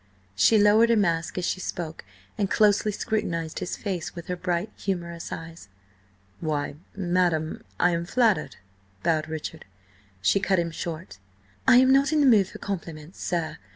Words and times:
She 0.35 0.57
lowered 0.57 0.89
her 0.89 0.95
mask 0.95 1.37
as 1.37 1.45
she 1.45 1.59
spoke 1.59 2.03
and 2.35 2.49
closely 2.49 2.91
scrutinised 2.91 3.59
his 3.59 3.77
face 3.77 4.15
with 4.15 4.29
her 4.29 4.35
bright, 4.35 4.71
humorous 4.75 5.31
eyes. 5.31 5.69
"Why, 6.39 6.77
madam, 6.95 7.63
I 7.79 7.91
am 7.91 8.05
flattered," 8.05 8.55
bowed 9.03 9.29
Richard. 9.29 9.63
She 10.19 10.39
cut 10.39 10.57
him 10.57 10.71
short. 10.71 11.19
"I 11.67 11.75
am 11.77 11.93
not 11.93 12.11
in 12.11 12.19
the 12.19 12.25
mood 12.25 12.47
for 12.47 12.57
compliments, 12.57 13.21
sir. 13.21 13.59